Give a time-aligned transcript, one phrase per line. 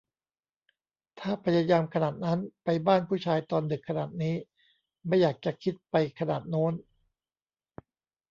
[1.19, 4.35] ถ้าพยายามขนาดนั้น ไปบ้านผู้ชายตอนดึกขนาดนี้
[5.07, 6.73] ไม่อยากจะคิดไปขนาดโน้น